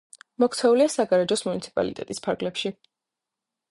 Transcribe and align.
მოქცეულია 0.43 0.87
საგარეჯოს 0.93 1.45
მუნიციპალიტეტის 1.51 2.27
ფარგლებში. 2.29 2.77